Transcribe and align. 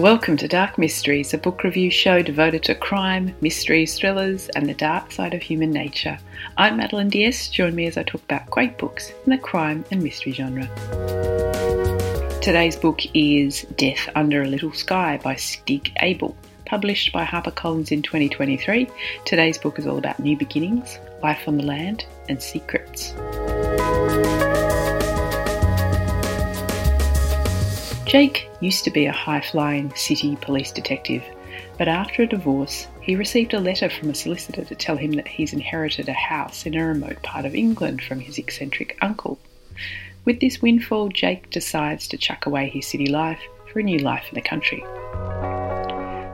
Welcome 0.00 0.38
to 0.38 0.48
Dark 0.48 0.78
Mysteries, 0.78 1.34
a 1.34 1.38
book 1.38 1.62
review 1.62 1.90
show 1.90 2.22
devoted 2.22 2.62
to 2.62 2.74
crime, 2.74 3.34
mysteries, 3.42 3.98
thrillers, 3.98 4.48
and 4.56 4.66
the 4.66 4.72
dark 4.72 5.12
side 5.12 5.34
of 5.34 5.42
human 5.42 5.70
nature. 5.72 6.18
I'm 6.56 6.78
Madeleine 6.78 7.10
d'Este. 7.10 7.52
Join 7.52 7.74
me 7.74 7.84
as 7.84 7.98
I 7.98 8.04
talk 8.04 8.22
about 8.22 8.48
great 8.48 8.78
books 8.78 9.12
in 9.26 9.30
the 9.30 9.36
crime 9.36 9.84
and 9.90 10.02
mystery 10.02 10.32
genre. 10.32 10.66
Today's 12.40 12.76
book 12.76 13.02
is 13.12 13.66
Death 13.76 14.08
Under 14.14 14.40
a 14.40 14.48
Little 14.48 14.72
Sky 14.72 15.20
by 15.22 15.36
Stig 15.36 15.92
Abell. 16.00 16.34
Published 16.64 17.12
by 17.12 17.26
HarperCollins 17.26 17.92
in 17.92 18.00
2023, 18.00 18.88
today's 19.26 19.58
book 19.58 19.78
is 19.78 19.86
all 19.86 19.98
about 19.98 20.18
new 20.18 20.34
beginnings, 20.34 20.98
life 21.22 21.46
on 21.46 21.58
the 21.58 21.64
land, 21.64 22.06
and 22.30 22.42
secrets. 22.42 23.12
Jake 28.10 28.50
used 28.60 28.82
to 28.82 28.90
be 28.90 29.06
a 29.06 29.12
high 29.12 29.40
flying 29.40 29.94
city 29.94 30.34
police 30.40 30.72
detective, 30.72 31.22
but 31.78 31.86
after 31.86 32.24
a 32.24 32.26
divorce, 32.26 32.88
he 33.00 33.14
received 33.14 33.54
a 33.54 33.60
letter 33.60 33.88
from 33.88 34.10
a 34.10 34.16
solicitor 34.16 34.64
to 34.64 34.74
tell 34.74 34.96
him 34.96 35.12
that 35.12 35.28
he's 35.28 35.52
inherited 35.52 36.08
a 36.08 36.12
house 36.12 36.66
in 36.66 36.74
a 36.74 36.84
remote 36.84 37.22
part 37.22 37.44
of 37.44 37.54
England 37.54 38.02
from 38.02 38.18
his 38.18 38.36
eccentric 38.36 38.98
uncle. 39.00 39.38
With 40.24 40.40
this 40.40 40.60
windfall, 40.60 41.10
Jake 41.10 41.50
decides 41.50 42.08
to 42.08 42.18
chuck 42.18 42.46
away 42.46 42.68
his 42.68 42.88
city 42.88 43.06
life 43.06 43.38
for 43.72 43.78
a 43.78 43.84
new 43.84 44.00
life 44.00 44.24
in 44.28 44.34
the 44.34 44.40
country. 44.40 44.80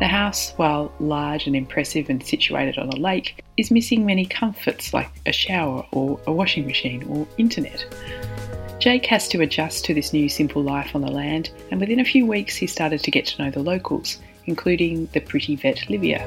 The 0.00 0.08
house, 0.08 0.52
while 0.56 0.92
large 0.98 1.46
and 1.46 1.54
impressive 1.54 2.10
and 2.10 2.26
situated 2.26 2.78
on 2.78 2.88
a 2.88 2.96
lake, 2.96 3.44
is 3.56 3.70
missing 3.70 4.04
many 4.04 4.26
comforts 4.26 4.92
like 4.92 5.10
a 5.24 5.30
shower 5.30 5.86
or 5.92 6.18
a 6.26 6.32
washing 6.32 6.66
machine 6.66 7.04
or 7.04 7.28
internet. 7.38 7.86
Jake 8.80 9.04
has 9.04 9.28
to 9.28 9.42
adjust 9.42 9.84
to 9.84 9.92
this 9.92 10.14
new 10.14 10.26
simple 10.26 10.62
life 10.62 10.94
on 10.94 11.02
the 11.02 11.10
land, 11.10 11.50
and 11.70 11.78
within 11.78 12.00
a 12.00 12.04
few 12.04 12.24
weeks 12.24 12.56
he 12.56 12.66
started 12.66 13.02
to 13.02 13.10
get 13.10 13.26
to 13.26 13.42
know 13.42 13.50
the 13.50 13.62
locals, 13.62 14.16
including 14.46 15.04
the 15.12 15.20
pretty 15.20 15.54
vet 15.54 15.90
Livia. 15.90 16.20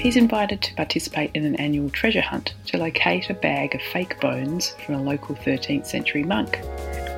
He's 0.00 0.16
invited 0.16 0.62
to 0.62 0.74
participate 0.76 1.30
in 1.34 1.44
an 1.44 1.56
annual 1.56 1.90
treasure 1.90 2.22
hunt 2.22 2.54
to 2.68 2.78
locate 2.78 3.28
a 3.28 3.34
bag 3.34 3.74
of 3.74 3.82
fake 3.82 4.18
bones 4.18 4.74
from 4.86 4.94
a 4.94 5.02
local 5.02 5.34
13th 5.34 5.84
century 5.84 6.22
monk. 6.22 6.58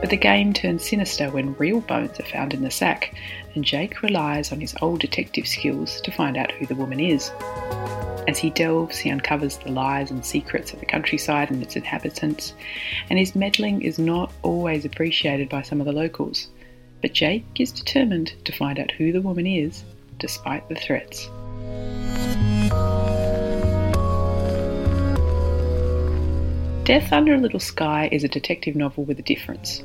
But 0.00 0.10
the 0.10 0.16
game 0.16 0.52
turns 0.52 0.88
sinister 0.88 1.30
when 1.30 1.54
real 1.54 1.80
bones 1.80 2.18
are 2.18 2.24
found 2.24 2.54
in 2.54 2.62
the 2.62 2.72
sack, 2.72 3.14
and 3.54 3.64
Jake 3.64 4.02
relies 4.02 4.50
on 4.50 4.58
his 4.58 4.74
old 4.82 4.98
detective 4.98 5.46
skills 5.46 6.00
to 6.00 6.10
find 6.10 6.36
out 6.36 6.50
who 6.50 6.66
the 6.66 6.74
woman 6.74 6.98
is. 6.98 7.30
As 8.30 8.38
he 8.38 8.50
delves, 8.50 8.96
he 8.96 9.10
uncovers 9.10 9.56
the 9.56 9.72
lies 9.72 10.12
and 10.12 10.24
secrets 10.24 10.72
of 10.72 10.78
the 10.78 10.86
countryside 10.86 11.50
and 11.50 11.60
its 11.60 11.74
inhabitants, 11.74 12.54
and 13.10 13.18
his 13.18 13.34
meddling 13.34 13.82
is 13.82 13.98
not 13.98 14.32
always 14.42 14.84
appreciated 14.84 15.48
by 15.48 15.62
some 15.62 15.80
of 15.80 15.84
the 15.84 15.92
locals. 15.92 16.48
But 17.02 17.12
Jake 17.12 17.44
is 17.58 17.72
determined 17.72 18.34
to 18.44 18.52
find 18.52 18.78
out 18.78 18.92
who 18.92 19.10
the 19.10 19.20
woman 19.20 19.48
is, 19.48 19.82
despite 20.18 20.68
the 20.68 20.76
threats. 20.76 21.26
Death 26.84 27.12
Under 27.12 27.34
a 27.34 27.38
Little 27.38 27.58
Sky 27.58 28.08
is 28.12 28.22
a 28.22 28.28
detective 28.28 28.76
novel 28.76 29.02
with 29.02 29.18
a 29.18 29.22
difference. 29.22 29.82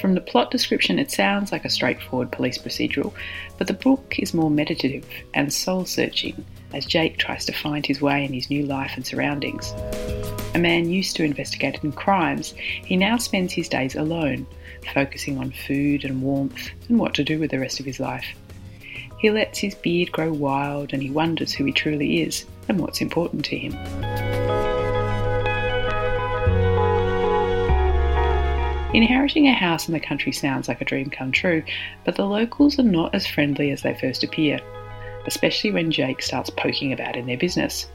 From 0.00 0.14
the 0.14 0.20
plot 0.20 0.50
description, 0.50 0.98
it 0.98 1.10
sounds 1.10 1.52
like 1.52 1.64
a 1.64 1.70
straightforward 1.70 2.30
police 2.30 2.58
procedural, 2.58 3.14
but 3.56 3.66
the 3.66 3.72
book 3.72 4.16
is 4.18 4.34
more 4.34 4.50
meditative 4.50 5.06
and 5.32 5.52
soul 5.52 5.86
searching 5.86 6.44
as 6.74 6.84
Jake 6.84 7.16
tries 7.16 7.46
to 7.46 7.52
find 7.52 7.86
his 7.86 8.02
way 8.02 8.24
in 8.24 8.32
his 8.32 8.50
new 8.50 8.66
life 8.66 8.92
and 8.96 9.06
surroundings. 9.06 9.72
A 10.54 10.58
man 10.58 10.90
used 10.90 11.16
to 11.16 11.24
investigating 11.24 11.92
crimes, 11.92 12.54
he 12.56 12.96
now 12.96 13.16
spends 13.16 13.52
his 13.52 13.68
days 13.68 13.94
alone, 13.94 14.46
focusing 14.92 15.38
on 15.38 15.50
food 15.50 16.04
and 16.04 16.22
warmth 16.22 16.70
and 16.88 16.98
what 16.98 17.14
to 17.14 17.24
do 17.24 17.38
with 17.38 17.50
the 17.50 17.58
rest 17.58 17.80
of 17.80 17.86
his 17.86 18.00
life. 18.00 18.26
He 19.18 19.30
lets 19.30 19.58
his 19.58 19.74
beard 19.74 20.12
grow 20.12 20.32
wild 20.32 20.92
and 20.92 21.02
he 21.02 21.10
wonders 21.10 21.52
who 21.52 21.64
he 21.64 21.72
truly 21.72 22.22
is 22.22 22.44
and 22.68 22.78
what's 22.78 23.00
important 23.00 23.44
to 23.46 23.56
him. 23.56 23.72
Inheriting 28.96 29.46
a 29.46 29.52
house 29.52 29.86
in 29.86 29.94
the 29.94 30.00
country 30.00 30.32
sounds 30.32 30.66
like 30.66 30.80
a 30.80 30.84
dream 30.84 31.10
come 31.10 31.30
true, 31.30 31.62
but 32.04 32.16
the 32.16 32.24
locals 32.24 32.78
are 32.78 32.82
not 32.82 33.14
as 33.14 33.26
friendly 33.26 33.70
as 33.70 33.82
they 33.82 33.94
first 33.94 34.24
appear 34.24 34.58
especially 35.26 35.72
when 35.72 35.90
Jake 35.90 36.22
starts 36.22 36.50
poking 36.50 36.92
about 36.92 37.16
in 37.16 37.26
their 37.26 37.36
business. 37.36 37.88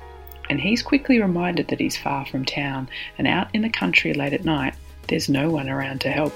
And 0.50 0.60
he's 0.60 0.84
quickly 0.84 1.22
reminded 1.22 1.70
that 1.70 1.80
he's 1.80 1.98
far 1.98 2.26
from 2.26 2.46
town 2.46 2.90
and 3.18 3.28
out 3.28 3.48
in 3.54 3.62
the 3.62 3.70
country 3.70 4.14
late 4.14 4.34
at 4.34 4.44
night, 4.44 4.76
there's 5.08 5.30
no 5.30 5.50
one 5.50 5.70
around 5.70 6.02
to 6.02 6.12
help. 6.12 6.34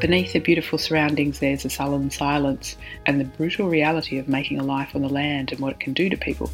Beneath 0.00 0.34
the 0.34 0.40
beautiful 0.40 0.78
surroundings, 0.78 1.38
there's 1.38 1.64
a 1.64 1.70
sullen 1.70 2.10
silence 2.10 2.76
and 3.06 3.18
the 3.18 3.24
brutal 3.24 3.68
reality 3.68 4.18
of 4.18 4.28
making 4.28 4.60
a 4.60 4.64
life 4.64 4.94
on 4.94 5.00
the 5.00 5.08
land 5.08 5.50
and 5.50 5.60
what 5.60 5.72
it 5.72 5.80
can 5.80 5.94
do 5.94 6.10
to 6.10 6.16
people. 6.16 6.50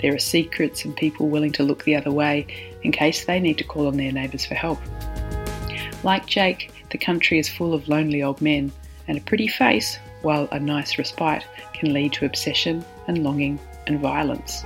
There 0.00 0.14
are 0.14 0.18
secrets 0.18 0.84
and 0.84 0.94
people 0.94 1.28
willing 1.28 1.52
to 1.52 1.64
look 1.64 1.84
the 1.84 1.96
other 1.96 2.12
way 2.12 2.46
in 2.82 2.92
case 2.92 3.24
they 3.24 3.40
need 3.40 3.58
to 3.58 3.64
call 3.64 3.88
on 3.88 3.96
their 3.96 4.12
neighbours 4.12 4.44
for 4.44 4.54
help. 4.54 4.78
Like 6.04 6.26
Jake, 6.26 6.72
the 6.90 6.98
country 6.98 7.38
is 7.38 7.48
full 7.48 7.74
of 7.74 7.88
lonely 7.88 8.22
old 8.22 8.40
men, 8.40 8.72
and 9.06 9.16
a 9.16 9.20
pretty 9.20 9.46
face, 9.46 9.98
while 10.22 10.48
a 10.50 10.58
nice 10.58 10.98
respite, 10.98 11.46
can 11.74 11.92
lead 11.92 12.12
to 12.14 12.26
obsession 12.26 12.84
and 13.06 13.22
longing 13.22 13.58
and 13.86 14.00
violence. 14.00 14.62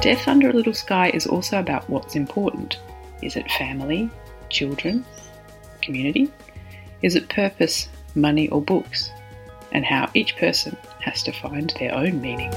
Death 0.00 0.26
Under 0.26 0.48
a 0.48 0.52
Little 0.54 0.72
Sky 0.72 1.10
is 1.12 1.26
also 1.26 1.58
about 1.58 1.88
what's 1.90 2.16
important. 2.16 2.78
Is 3.20 3.36
it 3.36 3.50
family, 3.52 4.08
children, 4.48 5.04
community? 5.82 6.30
Is 7.02 7.14
it 7.14 7.28
purpose, 7.28 7.88
money, 8.14 8.48
or 8.48 8.62
books? 8.62 9.10
And 9.72 9.84
how 9.84 10.08
each 10.14 10.36
person 10.36 10.76
has 11.00 11.22
to 11.24 11.32
find 11.32 11.74
their 11.78 11.94
own 11.94 12.22
meaning. 12.22 12.52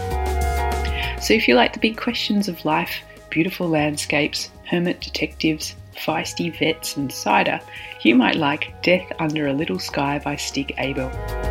So, 1.21 1.35
if 1.35 1.47
you 1.47 1.53
like 1.53 1.73
the 1.73 1.79
big 1.79 1.97
questions 1.97 2.47
of 2.47 2.65
life, 2.65 3.03
beautiful 3.29 3.69
landscapes, 3.69 4.49
hermit 4.65 5.01
detectives, 5.01 5.75
feisty 5.95 6.57
vets, 6.57 6.97
and 6.97 7.11
cider, 7.11 7.59
you 8.01 8.15
might 8.15 8.37
like 8.37 8.81
Death 8.81 9.11
Under 9.19 9.45
a 9.45 9.53
Little 9.53 9.79
Sky 9.79 10.19
by 10.19 10.35
Stig 10.35 10.73
Abell. 10.79 11.50